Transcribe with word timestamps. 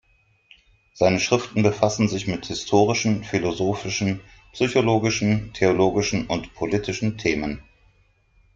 Seine 0.95 1.19
Schriften 1.19 1.61
befassen 1.61 2.07
sich 2.09 2.25
mit 2.25 2.47
historischen, 2.47 3.23
philosophischen, 3.23 4.21
psychologischen, 4.51 5.53
theologischen 5.53 6.25
und 6.25 6.55
politischen 6.55 7.19
Themen. 7.19 7.61